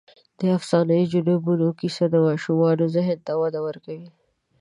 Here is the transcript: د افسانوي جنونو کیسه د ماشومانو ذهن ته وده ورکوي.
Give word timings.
د 0.39 0.41
افسانوي 0.57 1.05
جنونو 1.11 1.67
کیسه 1.79 2.05
د 2.09 2.15
ماشومانو 2.27 2.85
ذهن 2.95 3.19
ته 3.27 3.33
وده 3.41 3.59
ورکوي. 3.67 4.09